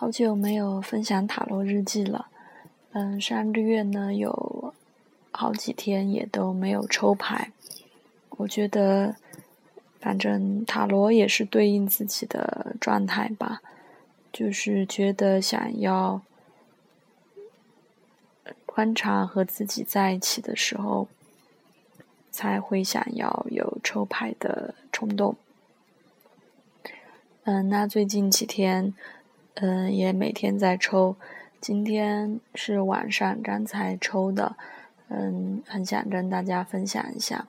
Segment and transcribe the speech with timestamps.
[0.00, 2.28] 好久没有分享塔罗日记了。
[2.92, 4.72] 嗯，上个月呢有
[5.30, 7.52] 好几天也都没有抽牌。
[8.30, 9.16] 我觉得，
[10.00, 13.60] 反正塔罗也是对应自己的状态吧。
[14.32, 16.22] 就是觉得想要
[18.64, 21.08] 观察和自己在一起的时候，
[22.30, 25.36] 才会想要有抽牌的冲动。
[27.44, 28.94] 嗯，那最近几天。
[29.62, 31.16] 嗯，也每天在抽，
[31.60, 34.56] 今天是晚上刚才抽的，
[35.08, 37.46] 嗯，很想跟大家分享一下。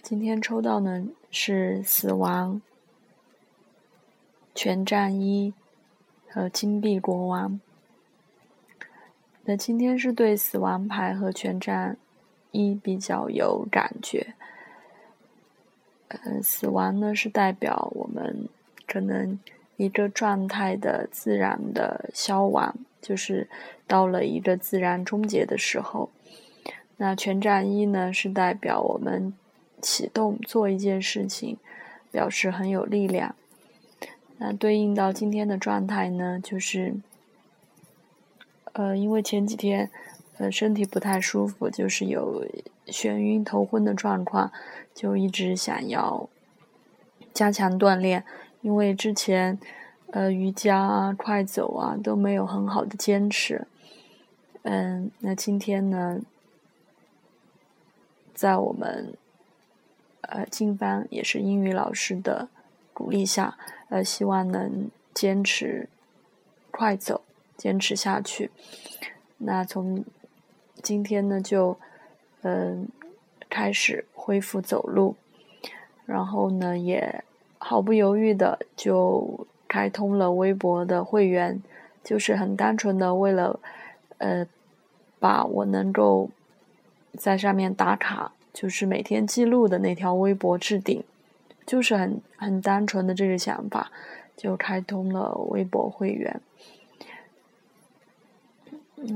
[0.00, 2.62] 今天抽到呢是死亡、
[4.54, 5.52] 权杖一
[6.30, 7.60] 和金币国王。
[9.44, 11.96] 那今天是对死亡牌和权杖
[12.50, 14.34] 一比较有感觉。
[16.08, 18.48] 呃，死亡呢是代表我们
[18.86, 19.38] 可能。
[19.76, 23.48] 一个状态的自然的消亡，就是
[23.86, 26.10] 到了一个自然终结的时候。
[26.96, 29.34] 那权杖一呢，是代表我们
[29.82, 31.56] 启动做一件事情，
[32.12, 33.34] 表示很有力量。
[34.38, 36.94] 那对应到今天的状态呢，就是，
[38.74, 39.90] 呃，因为前几天
[40.38, 42.46] 呃身体不太舒服，就是有
[42.86, 44.52] 眩晕头昏的状况，
[44.94, 46.28] 就一直想要
[47.32, 48.24] 加强锻炼。
[48.64, 49.58] 因为之前，
[50.12, 53.66] 呃，瑜伽啊、快走啊都没有很好的坚持，
[54.62, 56.22] 嗯，那今天呢，
[58.32, 59.12] 在我们，
[60.22, 62.48] 呃，金班也是英语老师的
[62.94, 63.58] 鼓励下，
[63.90, 65.90] 呃，希望能坚持
[66.70, 67.20] 快走，
[67.58, 68.50] 坚持下去。
[69.36, 70.02] 那从
[70.82, 71.78] 今天呢，就
[72.40, 72.88] 嗯
[73.50, 75.16] 开始恢复走路，
[76.06, 77.22] 然后呢也。
[77.66, 81.62] 毫不犹豫的就开通了微博的会员，
[82.02, 83.58] 就是很单纯的为了，
[84.18, 84.46] 呃，
[85.18, 86.28] 把我能够
[87.16, 91.02] 在上面打卡，就是每天记录的那条微博置顶，
[91.64, 93.90] 就是很很单纯的这个想法，
[94.36, 96.42] 就开通了微博会员。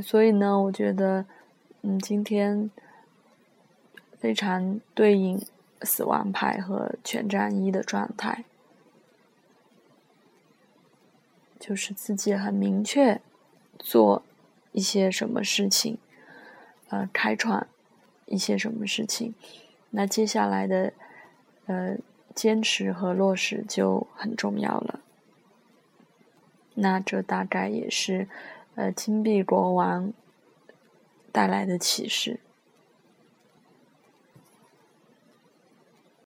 [0.00, 1.24] 所以呢，我觉得，
[1.82, 2.70] 嗯，今天
[4.20, 5.44] 非常对应。
[5.82, 8.44] 死亡牌和权杖一的状态，
[11.60, 13.20] 就是自己很明确
[13.78, 14.22] 做
[14.72, 15.98] 一些什么事情，
[16.88, 17.66] 呃，开创
[18.26, 19.34] 一些什么事情，
[19.90, 20.92] 那接下来的
[21.66, 21.96] 呃
[22.34, 25.00] 坚持和落实就很重要了。
[26.74, 28.28] 那这大概也是
[28.74, 30.12] 呃金币国王
[31.32, 32.40] 带来的启示。